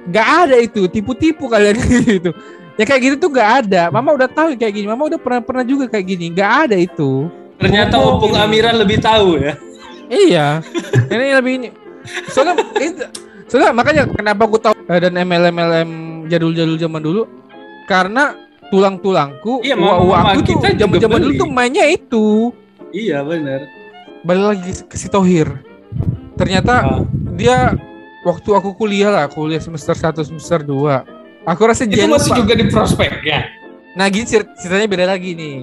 nggak 0.05 0.27
ada 0.45 0.57
itu 0.57 0.85
tipu-tipu 0.85 1.45
kalian 1.45 1.75
gitu 2.07 2.31
ya 2.75 2.83
kayak 2.83 3.01
gitu 3.03 3.15
tuh 3.19 3.29
nggak 3.29 3.49
ada 3.61 3.81
mama 3.89 4.15
udah 4.15 4.25
tahu 4.25 4.55
kayak 4.55 4.73
gini 4.73 4.87
mama 4.87 5.05
udah 5.05 5.19
pernah 5.19 5.41
pernah 5.41 5.63
juga 5.63 5.85
kayak 5.85 6.05
gini 6.07 6.25
nggak 6.31 6.51
ada 6.65 6.75
itu 6.75 7.27
Ternyata 7.59 7.99
Oh, 7.99 8.15
Opung 8.15 8.31
gini. 8.31 8.39
Amiran 8.39 8.79
lebih 8.79 9.03
tahu 9.03 9.35
ya. 9.35 9.51
Iya, 10.07 10.63
ini 11.11 11.35
lebih 11.35 11.53
ini. 11.59 11.69
Soalnya, 12.31 12.55
itu, 12.79 13.03
soalnya 13.45 13.75
makanya 13.75 14.07
kenapa 14.07 14.47
aku 14.47 14.55
tahu 14.55 14.71
eh, 14.79 14.95
dan 14.95 15.11
MLM 15.11 15.51
MLM 15.51 15.89
jadul-jadul 16.31 16.79
zaman 16.79 17.03
dulu 17.03 17.27
karena 17.83 18.31
tulang-tulangku, 18.71 19.59
Iya, 19.59 19.75
uang 19.75 19.83
mama- 19.83 19.99
aku 19.99 20.07
mama 20.07 20.31
tuh 20.31 20.45
kita 20.47 20.67
juga 20.71 20.79
zaman-zaman 20.79 21.19
dulu 21.19 21.33
tuh 21.35 21.49
mainnya 21.51 21.83
itu. 21.83 22.55
Iya 22.89 23.21
benar. 23.21 23.59
Balik 24.23 24.45
lagi 24.47 24.71
ke 24.87 24.95
si 24.95 25.11
Tohir. 25.11 25.51
Ternyata 26.33 26.73
Ah. 26.79 27.03
dia 27.35 27.75
waktu 28.21 28.49
aku 28.51 28.75
kuliah 28.75 29.09
lah, 29.09 29.25
kuliah 29.25 29.57
semester 29.57 29.93
1 29.93 30.21
semester 30.21 30.59
2. 30.61 31.03
Aku 31.45 31.61
rasa 31.63 31.83
Itu 31.83 31.95
dia 31.95 32.05
masih 32.05 32.29
lupa. 32.29 32.39
juga 32.39 32.53
di 32.53 32.65
prospek 32.67 33.11
ya. 33.23 33.47
Nah, 33.93 34.05
gini 34.07 34.23
cer- 34.23 34.49
ceritanya 34.55 34.87
beda 34.87 35.05
lagi 35.07 35.33
nih. 35.33 35.57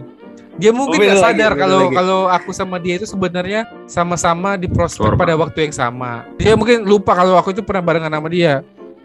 Dia 0.56 0.72
mungkin 0.72 0.96
Oh, 0.96 1.02
beda 1.02 1.12
nggak 1.12 1.20
lagi, 1.20 1.36
sadar 1.36 1.52
kalau 1.54 1.80
lagi. 1.82 1.94
kalau 1.94 2.20
aku 2.26 2.50
sama 2.50 2.76
dia 2.76 2.96
itu 2.96 3.04
sebenarnya 3.04 3.60
sama-sama 3.84 4.56
di 4.56 4.66
prospek 4.66 5.04
Sorba. 5.04 5.20
pada 5.20 5.36
waktu 5.36 5.58
yang 5.62 5.74
sama. 5.74 6.24
Dia 6.34 6.56
mungkin 6.56 6.82
lupa 6.82 7.12
kalau 7.12 7.36
aku 7.36 7.52
itu 7.52 7.60
pernah 7.60 7.84
barengan 7.84 8.08
sama 8.10 8.26
dia. 8.26 8.64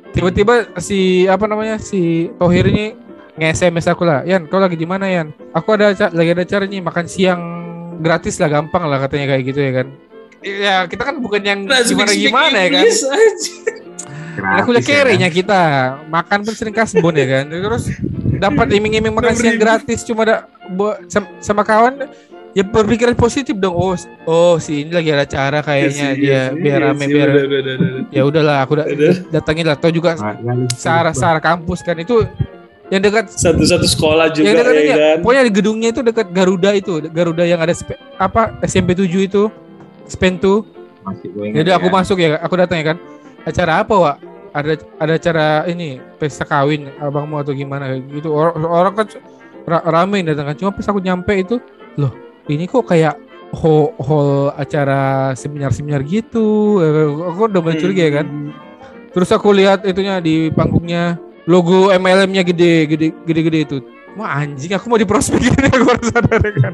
Tiba-tiba 0.10 0.72
si 0.78 1.24
apa 1.26 1.44
namanya 1.46 1.76
si 1.76 2.32
Tohir 2.36 2.66
ini 2.66 2.96
nge-SMS 3.34 3.88
aku 3.88 4.04
lah, 4.04 4.24
Yan, 4.24 4.44
kau 4.46 4.60
lagi 4.60 4.76
di 4.76 4.84
mana 4.84 5.08
Yan? 5.08 5.32
Aku 5.52 5.72
ada 5.72 5.92
lagi 5.92 6.30
ada 6.30 6.42
acara 6.42 6.64
nih 6.64 6.80
makan 6.80 7.06
siang 7.06 7.42
gratis 8.00 8.36
lah, 8.36 8.48
gampang 8.50 8.88
lah 8.88 9.00
katanya 9.00 9.32
kayak 9.32 9.44
gitu 9.46 9.60
ya 9.60 9.72
kan. 9.74 9.88
Ya 10.42 10.90
kita 10.90 11.06
kan 11.06 11.16
bukan 11.22 11.42
yang 11.42 11.60
gimana 11.66 12.12
gimana 12.12 12.58
ya 12.58 12.70
kan. 12.72 12.86
Nah, 14.32 14.64
kuliah 14.64 14.80
Gratis 14.80 14.88
ya, 14.90 15.04
kerenya 15.04 15.30
kita. 15.30 15.62
Makan 16.08 16.40
pun 16.42 16.54
sering 16.56 16.74
kasbon 16.74 17.14
ya 17.14 17.28
kan? 17.30 17.44
Terus 17.46 17.84
dapat 18.40 18.68
iming-iming 18.78 19.14
makan 19.14 19.36
siang 19.36 19.60
gratis. 19.60 20.02
Cuma 20.02 20.24
ada 20.26 20.48
buat 20.72 21.04
sam- 21.12 21.30
sama 21.38 21.62
kawan 21.62 22.10
ya 22.52 22.64
berpikiran 22.64 23.14
positif 23.14 23.54
dong. 23.60 23.76
Oh 23.76 23.94
oh 24.26 24.56
si 24.58 24.82
ini 24.82 24.92
lagi 24.92 25.14
ada 25.14 25.28
acara 25.28 25.60
kayaknya. 25.62 26.08
Dia 26.16 26.42
biar 26.52 26.80
rame 26.90 27.06
biar 27.06 27.30
ya 28.10 28.22
udahlah 28.26 28.66
aku 28.66 28.82
da- 28.82 28.88
Udah. 28.88 29.16
datangin 29.30 29.68
lah. 29.68 29.78
Tau 29.78 29.92
juga 29.94 30.18
searah 30.74 31.14
searah 31.14 31.44
kampus 31.44 31.84
kan. 31.84 32.00
Itu 32.00 32.26
yang 32.88 33.04
dekat 33.04 33.30
Satu-satu 33.30 33.86
sekolah 33.86 34.32
juga 34.32 34.48
yang 34.48 34.58
dekat 34.58 34.74
ya 34.80 34.96
kan. 34.96 35.16
pokoknya 35.22 35.44
di 35.48 35.54
gedungnya 35.54 35.90
itu 35.94 36.02
dekat 36.02 36.28
Garuda 36.34 36.72
itu. 36.74 37.04
Garuda 37.08 37.44
yang 37.46 37.60
ada 37.60 37.76
apa 38.18 38.58
SMP 38.64 38.96
7 38.96 39.06
itu 39.22 39.52
Gue 41.34 41.50
ingat 41.50 41.58
jadi 41.64 41.70
aku 41.76 41.88
ya. 41.90 41.94
masuk 41.94 42.18
ya, 42.22 42.38
aku 42.42 42.54
datang 42.58 42.78
ya 42.82 42.86
kan. 42.94 42.98
Acara 43.42 43.82
apa, 43.82 43.94
Wak? 43.98 44.18
Ada 44.52 44.74
ada 45.00 45.14
acara 45.16 45.46
ini 45.72 45.98
pesta 46.20 46.44
kawin 46.44 46.92
abangmu 47.00 47.40
atau 47.40 47.56
gimana 47.56 47.96
gitu. 47.98 48.36
Orang, 48.36 48.62
orang 48.68 48.94
kan 48.94 49.08
ra- 49.66 49.86
rame 49.88 50.22
yang 50.22 50.36
datang 50.36 50.52
kan. 50.52 50.56
Cuma 50.60 50.70
pas 50.76 50.86
aku 50.86 51.00
nyampe 51.00 51.34
itu, 51.40 51.56
loh, 51.96 52.12
ini 52.52 52.68
kok 52.68 52.86
kayak 52.86 53.16
hall, 53.56 53.96
hall 53.98 54.52
acara 54.60 55.32
seminar-seminar 55.34 56.04
gitu. 56.06 56.78
Aku 57.32 57.48
udah 57.48 57.62
mulai 57.64 57.80
curiga 57.80 58.04
ya 58.06 58.14
kan. 58.22 58.28
Terus 59.12 59.30
aku 59.32 59.52
lihat 59.52 59.84
itunya 59.84 60.20
di 60.24 60.52
panggungnya 60.52 61.20
logo 61.50 61.90
MLM-nya 61.92 62.44
gede, 62.46 62.88
gede, 62.88 63.08
gede-gede 63.26 63.60
itu. 63.66 63.78
Wah 64.20 64.44
anjing, 64.44 64.76
aku 64.76 64.92
mau 64.92 65.00
di 65.00 65.08
prospek 65.08 65.40
ini 65.40 65.68
aku 65.72 65.84
baru 65.88 66.04
sadar 66.04 66.40
ya 66.44 66.52
kan. 66.60 66.74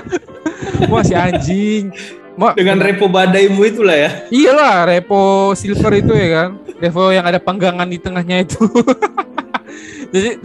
Wah 0.90 1.02
si 1.02 1.14
anjing. 1.14 1.90
Wah, 2.36 2.52
Dengan 2.52 2.76
repo 2.84 3.08
badaimu 3.08 3.64
itulah 3.64 3.96
ya. 3.96 4.10
Iyalah, 4.36 4.84
repo 4.84 5.52
silver 5.56 5.92
itu 5.96 6.12
ya 6.12 6.28
kan. 6.32 6.48
Repo 6.76 7.08
yang 7.08 7.24
ada 7.24 7.40
panggangan 7.40 7.88
di 7.88 7.96
tengahnya 7.96 8.44
itu. 8.44 8.60
jadi 10.14 10.36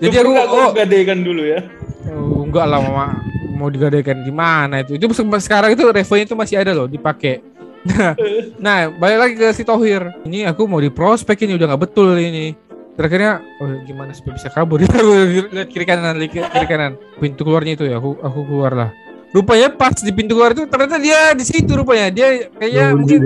jadi 0.00 0.14
aku 0.24 0.32
oh, 0.32 0.70
gadekan 0.72 1.20
dulu 1.20 1.42
ya. 1.44 1.60
oh, 2.08 2.46
enggak 2.46 2.64
lah 2.64 2.78
mama 2.80 3.20
mau 3.58 3.68
digadaikan 3.68 4.22
gimana 4.22 4.86
itu. 4.86 4.94
Itu 4.94 5.10
se- 5.10 5.44
sekarang 5.44 5.74
itu 5.74 5.82
revonya 5.90 6.24
itu 6.24 6.36
masih 6.38 6.56
ada 6.62 6.72
loh 6.72 6.86
dipakai. 6.86 7.42
Nah, 7.84 8.14
nah, 8.64 8.78
balik 8.94 9.18
lagi 9.18 9.34
ke 9.34 9.46
si 9.50 9.66
Tohir. 9.66 10.06
Ini 10.22 10.48
aku 10.48 10.70
mau 10.70 10.78
di 10.78 10.88
prospek 10.88 11.44
ini 11.44 11.58
udah 11.58 11.74
nggak 11.74 11.82
betul 11.82 12.14
ini. 12.14 12.54
Terakhirnya, 12.98 13.42
oh 13.62 13.78
gimana 13.86 14.10
supaya 14.10 14.34
bisa 14.34 14.50
kabur? 14.50 14.82
Aku 14.82 15.54
lihat 15.54 15.70
kiri 15.70 15.86
kanan, 15.86 16.18
lihat 16.18 16.50
kiri 16.50 16.66
kanan. 16.66 16.98
Pintu 17.22 17.46
keluarnya 17.46 17.78
itu 17.78 17.86
ya, 17.86 18.02
aku 18.02 18.18
aku 18.18 18.40
keluar 18.46 18.72
lah. 18.74 18.90
Rupanya 19.28 19.68
pas 19.68 19.92
di 19.92 20.08
pintu 20.08 20.32
keluar 20.32 20.56
itu 20.56 20.64
ternyata 20.64 20.96
dia 20.96 21.36
di 21.36 21.44
situ 21.44 21.68
rupanya. 21.76 22.08
Dia 22.08 22.48
kayaknya 22.56 22.84
mungkin 22.96 23.20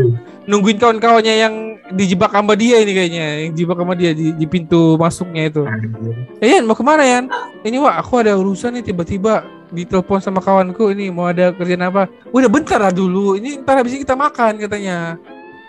nungguin 0.50 0.78
kawan-kawannya 0.82 1.34
yang 1.38 1.54
dijebak 1.94 2.34
sama 2.34 2.58
dia 2.58 2.82
ini 2.82 2.90
kayaknya, 2.90 3.26
yang 3.46 3.50
dijebak 3.54 3.78
sama 3.78 3.94
dia 3.94 4.10
di, 4.10 4.34
di 4.34 4.46
pintu 4.50 4.98
masuknya 4.98 5.46
itu. 5.46 5.62
Eh 6.42 6.58
Yan, 6.58 6.66
mau 6.66 6.74
ke 6.74 6.82
mana 6.82 7.06
Yan? 7.06 7.30
Ini 7.62 7.78
wah 7.78 8.00
aku 8.02 8.18
ada 8.18 8.34
urusan 8.34 8.74
nih 8.80 8.90
tiba-tiba 8.90 9.46
ditelepon 9.70 10.18
sama 10.18 10.42
kawanku 10.42 10.90
ini 10.90 11.08
mau 11.14 11.30
ada 11.30 11.54
kerjaan 11.54 11.86
apa? 11.86 12.10
Udah 12.34 12.50
bentar 12.50 12.82
lah 12.82 12.90
dulu, 12.90 13.38
ini 13.38 13.62
ntar 13.62 13.78
habis 13.78 13.94
ini 13.94 14.02
kita 14.02 14.18
makan 14.18 14.58
katanya. 14.58 15.16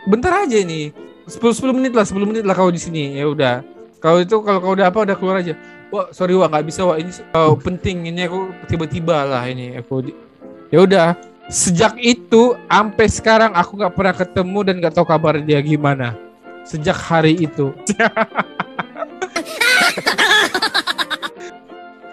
Bentar 0.10 0.44
aja 0.44 0.58
ini, 0.60 0.92
10 1.30 1.40
10 1.40 1.72
menit 1.78 1.94
lah, 1.96 2.04
10 2.04 2.26
menit 2.28 2.44
lah 2.44 2.58
kau 2.58 2.74
di 2.74 2.82
sini. 2.82 3.16
Ya 3.16 3.30
udah. 3.30 3.64
Kau 4.04 4.20
itu 4.20 4.36
kalau 4.44 4.60
kau 4.60 4.74
udah 4.76 4.92
apa 4.92 5.00
udah 5.06 5.16
keluar 5.16 5.40
aja. 5.40 5.56
Wah 5.94 6.10
sorry 6.10 6.34
wah 6.34 6.50
nggak 6.50 6.66
bisa 6.66 6.82
wah 6.84 6.98
ini 6.98 7.14
oh, 7.38 7.54
penting 7.54 8.10
ini 8.10 8.26
aku 8.26 8.50
tiba-tiba 8.66 9.24
lah 9.30 9.46
ini 9.46 9.78
aku. 9.78 10.02
di- 10.10 10.18
Ya 10.74 10.82
udah. 10.90 11.14
Sejak 11.54 11.94
itu 12.02 12.58
sampai 12.66 13.06
sekarang 13.06 13.54
aku 13.54 13.78
nggak 13.78 13.94
pernah 13.94 14.16
ketemu 14.18 14.60
dan 14.66 14.82
nggak 14.82 14.98
tahu 14.98 15.06
kabar 15.06 15.38
dia 15.38 15.62
gimana. 15.62 16.18
Sejak 16.66 16.98
hari 16.98 17.46
itu. 17.46 17.70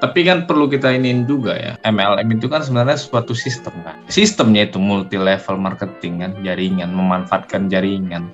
Tapi 0.00 0.20
kan 0.24 0.44
perlu 0.44 0.68
kita 0.68 0.92
iniin 0.92 1.24
juga 1.24 1.56
ya. 1.56 1.80
MLM 1.88 2.36
itu 2.36 2.52
kan 2.52 2.60
sebenarnya 2.60 3.00
suatu 3.00 3.32
sistem 3.32 3.72
kan. 3.80 3.96
Sistemnya 4.12 4.68
itu 4.68 4.76
multi 4.76 5.16
level 5.16 5.56
marketing 5.56 6.20
kan, 6.20 6.32
jaringan, 6.44 6.92
memanfaatkan 6.92 7.72
jaringan. 7.72 8.28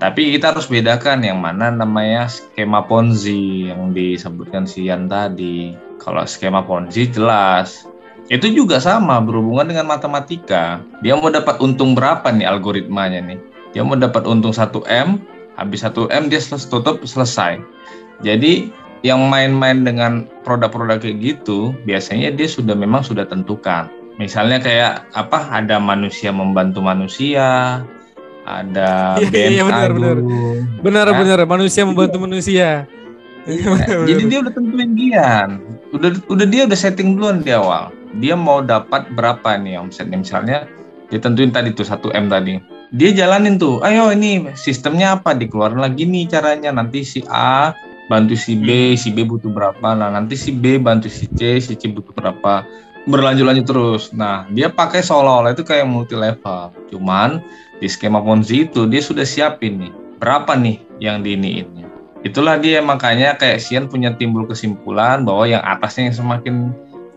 Tapi 0.00 0.32
kita 0.36 0.56
harus 0.56 0.68
bedakan 0.68 1.24
yang 1.24 1.40
mana 1.40 1.68
namanya 1.72 2.28
skema 2.28 2.84
Ponzi 2.84 3.68
yang 3.68 3.92
disebutkan 3.92 4.64
Sian 4.64 5.08
tadi. 5.12 5.76
Kalau 6.00 6.24
skema 6.24 6.64
Ponzi 6.64 7.08
jelas. 7.12 7.89
Itu 8.30 8.46
juga 8.54 8.78
sama 8.78 9.18
berhubungan 9.18 9.66
dengan 9.74 9.90
matematika. 9.90 10.78
Dia 11.02 11.18
mau 11.18 11.34
dapat 11.34 11.58
untung 11.58 11.98
berapa 11.98 12.30
nih 12.30 12.46
algoritmanya 12.46 13.26
nih? 13.26 13.38
Dia 13.74 13.82
mau 13.82 13.98
dapat 13.98 14.22
untung 14.22 14.54
1M, 14.54 15.18
habis 15.58 15.82
1M 15.82 16.30
dia 16.30 16.38
selesai 16.38 16.70
tutup 16.70 17.02
selesai. 17.02 17.58
Jadi 18.22 18.70
yang 19.02 19.26
main-main 19.26 19.82
dengan 19.82 20.28
produk-produk 20.44 21.00
kayak 21.00 21.18
gitu 21.18 21.72
biasanya 21.88 22.30
dia 22.36 22.44
sudah 22.44 22.76
memang 22.76 23.00
sudah 23.00 23.24
tentukan 23.24 23.88
misalnya 24.20 24.60
kayak 24.60 25.08
apa 25.16 25.48
ada 25.48 25.80
manusia 25.80 26.28
membantu 26.28 26.84
manusia 26.84 27.80
ada 28.44 29.16
Iya, 29.16 29.28
BM 29.32 29.50
iya, 29.52 29.62
benar, 29.64 29.90
benar. 29.96 30.16
Agung. 30.20 30.56
Benar-benar 30.84 31.38
manusia 31.48 31.82
membantu 31.84 32.18
manusia. 32.24 32.84
Iya, 33.48 33.72
jadi 34.04 34.22
dia 34.28 34.38
udah 34.44 34.52
tentuin 34.52 34.92
gian 34.92 35.64
udah 35.96 36.10
udah 36.28 36.46
dia 36.46 36.68
udah 36.68 36.78
setting 36.78 37.16
duluan 37.16 37.40
di 37.40 37.56
awal 37.56 37.88
dia 38.18 38.34
mau 38.34 38.58
dapat 38.64 39.06
berapa 39.14 39.54
nih 39.60 39.78
omsetnya 39.78 40.18
misalnya 40.18 40.66
dia 41.10 41.18
tentuin 41.18 41.50
tadi 41.50 41.74
tuh 41.74 41.86
1 41.86 42.14
m 42.14 42.26
tadi. 42.30 42.54
Dia 42.90 43.10
jalanin 43.14 43.58
tuh 43.58 43.82
ayo 43.86 44.10
ini 44.10 44.50
sistemnya 44.58 45.18
apa? 45.18 45.34
Dikeluarin 45.34 45.78
lagi 45.78 46.06
nih 46.06 46.26
caranya. 46.30 46.70
Nanti 46.74 47.06
si 47.06 47.22
A 47.30 47.74
bantu 48.10 48.34
si 48.34 48.58
B 48.58 48.98
si 48.98 49.14
B 49.14 49.26
butuh 49.26 49.50
berapa. 49.50 49.94
Nah 49.94 50.10
nanti 50.10 50.34
si 50.34 50.50
B 50.54 50.78
bantu 50.78 51.06
si 51.06 51.30
C 51.34 51.58
si 51.62 51.74
C 51.74 51.90
butuh 51.90 52.14
berapa. 52.14 52.66
Berlanjut 53.06 53.46
lanjut 53.46 53.66
terus. 53.66 54.02
Nah 54.14 54.46
dia 54.50 54.70
pakai 54.70 55.02
seolah-olah 55.02 55.54
itu 55.54 55.66
kayak 55.66 55.86
multi 55.86 56.14
level 56.14 56.74
cuman 56.90 57.42
di 57.78 57.86
skema 57.90 58.22
Ponzi 58.22 58.66
itu 58.66 58.86
dia 58.86 59.02
sudah 59.02 59.26
siapin 59.26 59.82
nih 59.82 59.92
berapa 60.18 60.54
nih 60.58 60.78
yang 61.02 61.22
diiniinnya. 61.26 61.90
Itulah 62.22 62.60
dia. 62.60 62.84
Makanya 62.84 63.34
kayak 63.34 63.58
Sian 63.62 63.88
punya 63.90 64.14
timbul 64.14 64.44
kesimpulan 64.46 65.24
bahwa 65.26 65.48
yang 65.48 65.62
atasnya 65.64 66.12
yang 66.12 66.16
semakin 66.16 66.54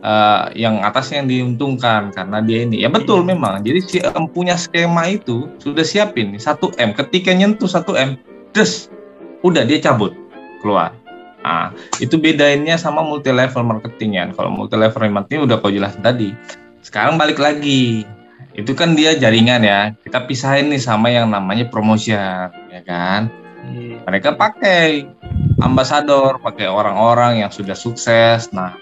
eh, 0.04 0.44
yang 0.60 0.84
atasnya 0.84 1.24
yang 1.24 1.30
diuntungkan 1.32 2.12
karena 2.12 2.44
dia 2.44 2.68
ini. 2.68 2.84
Ya 2.84 2.92
betul 2.92 3.24
memang. 3.24 3.64
Jadi 3.64 3.80
si 3.82 3.98
em 4.04 4.28
punya 4.28 4.60
skema 4.60 5.08
itu 5.08 5.48
sudah 5.64 5.88
siapin 5.88 6.36
nih 6.36 6.42
1 6.44 6.60
m. 6.78 6.90
Ketika 6.94 7.32
nyentuh 7.32 7.72
1 7.72 7.88
m 7.96 8.10
des 8.52 8.92
udah 9.42 9.64
dia 9.64 9.80
cabut 9.80 10.12
keluar. 10.60 10.94
Nah 11.44 11.72
itu 12.04 12.20
bedainnya 12.20 12.76
sama 12.76 13.02
multi 13.02 13.32
level 13.32 13.64
marketing 13.64 14.20
ya. 14.20 14.24
Kalau 14.36 14.52
multi 14.52 14.76
level 14.76 15.08
marketing 15.10 15.48
udah 15.48 15.58
kau 15.64 15.72
jelasin 15.72 16.04
tadi. 16.04 16.36
Sekarang 16.84 17.16
balik 17.16 17.40
lagi. 17.40 18.04
Itu 18.54 18.78
kan 18.78 18.94
dia 18.94 19.18
jaringan 19.18 19.66
ya. 19.66 19.96
Kita 20.06 20.30
pisahin 20.30 20.70
nih 20.70 20.78
sama 20.78 21.10
yang 21.10 21.32
namanya 21.32 21.72
promotion 21.72 22.54
ya 22.70 22.84
kan? 22.86 23.32
Iya. 23.64 24.04
mereka 24.04 24.36
pakai 24.36 25.08
ambasador, 25.64 26.44
pakai 26.44 26.68
orang-orang 26.68 27.40
yang 27.46 27.52
sudah 27.52 27.80
sukses. 27.80 28.52
Nah, 28.52 28.76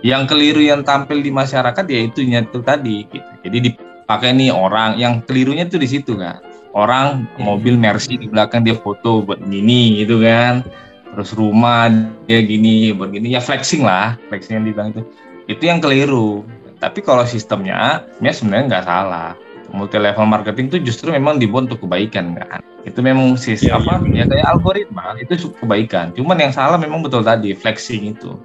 yang 0.00 0.24
keliru 0.24 0.64
yang 0.64 0.80
tampil 0.80 1.20
di 1.20 1.28
masyarakat 1.28 1.84
ya 1.84 2.00
itu 2.08 2.24
itu 2.24 2.58
tadi 2.64 3.04
gitu. 3.08 3.30
Jadi 3.44 3.58
dipakai 3.72 4.32
nih 4.32 4.50
orang 4.52 4.96
yang 4.96 5.20
kelirunya 5.24 5.68
tuh 5.68 5.80
di 5.80 5.88
situ 5.88 6.16
kan. 6.16 6.40
Orang 6.70 7.26
Hmm. 7.36 7.50
mobil 7.50 7.74
Mercy 7.74 8.14
di 8.14 8.30
belakang 8.30 8.62
dia 8.62 8.78
foto 8.78 9.26
buat 9.26 9.42
gini 9.42 10.00
gitu 10.00 10.22
kan. 10.22 10.62
Terus 11.10 11.34
rumah 11.34 11.90
dia 12.30 12.38
gini, 12.38 12.94
buat 12.94 13.10
gini 13.10 13.34
ya 13.34 13.42
flexing 13.42 13.82
lah, 13.82 14.14
flexing 14.30 14.62
yang 14.62 14.64
dibilang 14.70 14.94
itu. 14.94 15.02
Itu 15.50 15.62
yang 15.66 15.82
keliru. 15.82 16.46
Tapi 16.78 17.02
kalau 17.02 17.26
sistemnya, 17.26 18.06
ya 18.22 18.32
sebenarnya 18.32 18.64
nggak 18.70 18.86
salah. 18.86 19.34
Multi 19.74 19.98
level 19.98 20.26
marketing 20.26 20.66
itu 20.70 20.78
justru 20.90 21.10
memang 21.14 21.38
dibuat 21.38 21.66
untuk 21.66 21.86
kebaikan 21.86 22.38
kan. 22.38 22.62
Itu 22.86 23.02
memang 23.04 23.36
sis 23.36 23.66
Iya, 23.66 23.76
apa 23.76 24.00
iya, 24.06 24.24
ya 24.24 24.30
kayak 24.30 24.46
algoritma 24.56 25.14
itu 25.20 25.50
kebaikan. 25.60 26.14
Cuman 26.16 26.38
yang 26.38 26.54
salah 26.54 26.78
memang 26.78 27.02
betul 27.04 27.26
tadi 27.26 27.52
flexing 27.52 28.14
itu. 28.16 28.38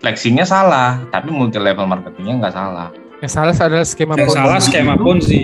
Flexingnya 0.00 0.48
salah, 0.48 0.96
tapi 1.12 1.28
multi 1.28 1.60
level 1.60 1.84
marketingnya 1.84 2.40
nggak 2.40 2.54
salah. 2.56 2.88
Yang 3.20 3.32
salah 3.36 3.52
adalah 3.52 3.84
skema 3.84 4.16
Yang 4.16 4.32
Ponzi. 4.32 4.38
salah 4.40 4.60
skema 4.64 4.94
Ponzi. 4.96 5.42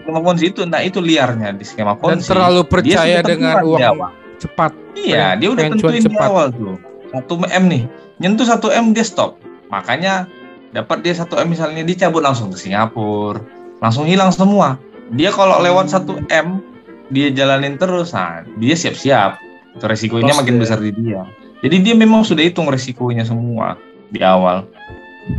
Skema 0.00 0.20
Ponzi 0.24 0.44
itu, 0.48 0.60
nah 0.64 0.80
itu 0.80 0.98
liarnya 1.04 1.52
di 1.52 1.64
skema 1.68 1.92
dan 1.92 2.00
Ponzi. 2.00 2.32
terlalu 2.32 2.64
Dia 2.64 2.72
percaya 2.72 3.18
dengan 3.20 3.54
di 3.60 3.68
uang 3.68 3.80
awal. 3.84 4.10
cepat. 4.40 4.72
Iya, 4.96 5.36
dia 5.36 5.48
udah 5.52 5.64
tentuin 5.76 6.00
di 6.00 6.08
cepat. 6.08 6.28
awal 6.32 6.46
tuh. 6.56 6.76
1 7.12 7.52
M 7.52 7.64
nih, 7.68 7.82
nyentuh 8.16 8.48
1 8.48 8.72
M 8.80 8.96
dia 8.96 9.04
stop. 9.04 9.36
Makanya 9.68 10.24
dapat 10.72 11.04
dia 11.04 11.12
1 11.12 11.28
M 11.44 11.52
misalnya 11.52 11.84
dicabut 11.84 12.24
langsung 12.24 12.48
ke 12.48 12.56
Singapura, 12.56 13.44
langsung 13.84 14.08
hilang 14.08 14.32
semua. 14.32 14.80
Dia 15.12 15.36
kalau 15.36 15.60
lewat 15.60 15.92
1 15.92 16.32
M, 16.32 16.64
dia 17.12 17.28
jalanin 17.28 17.76
terus, 17.76 18.16
nah 18.16 18.40
dia 18.56 18.72
siap-siap. 18.72 19.36
Itu 19.76 19.84
resikonya 19.84 20.32
makin 20.32 20.56
dia. 20.56 20.62
besar 20.64 20.80
di 20.80 20.96
dia. 20.96 21.28
Jadi 21.60 21.76
dia 21.84 21.94
memang 21.96 22.24
sudah 22.24 22.40
hitung 22.40 22.72
resikonya 22.72 23.24
semua 23.24 23.76
di 24.08 24.24
awal. 24.24 24.64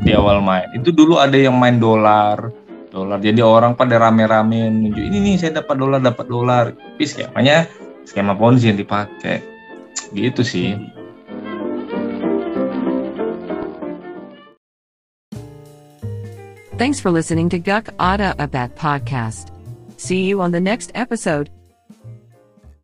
Di 0.05 0.13
awal 0.13 0.39
main. 0.39 0.69
Itu 0.77 0.93
dulu 0.93 1.17
ada 1.17 1.33
yang 1.33 1.57
main 1.57 1.81
dolar, 1.81 2.53
dolar. 2.93 3.17
Jadi 3.17 3.41
orang 3.41 3.73
pada 3.73 3.97
rame-rame 3.97 4.69
nunjuk 4.69 5.01
ini 5.01 5.17
nih 5.17 5.35
saya 5.41 5.51
dapat 5.65 5.75
dolar, 5.81 5.99
dapat 5.99 6.25
dolar. 6.29 6.65
Tapi 6.77 7.03
skemanya 7.03 7.65
skema 8.05 8.37
Ponzi 8.37 8.69
yang 8.69 8.77
dipakai. 8.77 9.41
Gitu 10.13 10.45
sih. 10.45 10.77
Thanks 16.77 16.97
for 16.97 17.13
listening 17.13 17.49
to 17.53 17.61
Guk 17.61 17.93
Ada 18.01 18.33
Abat 18.41 18.73
podcast. 18.73 19.53
See 20.01 20.25
you 20.25 20.41
on 20.41 20.49
the 20.49 20.61
next 20.61 20.89
episode. 20.97 21.60